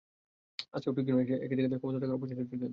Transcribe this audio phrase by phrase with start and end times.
[0.73, 2.67] আজকেও ঠিক যেন সেই একই কায়দায় ক্ষমতায় থাকার অপচেষ্টা চলছে দেশে।